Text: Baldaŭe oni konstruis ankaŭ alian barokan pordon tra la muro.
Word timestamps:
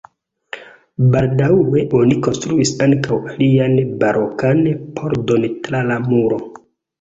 Baldaŭe 1.15 1.75
oni 1.99 2.17
konstruis 2.27 2.71
ankaŭ 2.85 3.19
alian 3.35 3.77
barokan 4.01 4.63
pordon 4.97 5.47
tra 5.69 5.85
la 5.93 6.01
muro. 6.09 6.43